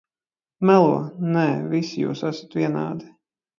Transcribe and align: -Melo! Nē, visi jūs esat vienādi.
-Melo! 0.65 0.95
Nē, 1.35 1.45
visi 1.75 2.03
jūs 2.07 2.25
esat 2.33 2.59
vienādi. 2.63 3.15